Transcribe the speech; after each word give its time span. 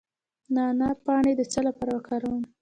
د 0.53 0.55
نعناع 0.55 0.93
پاڼې 1.05 1.33
د 1.35 1.41
څه 1.51 1.59
لپاره 1.67 1.91
وکاروم؟ 1.93 2.43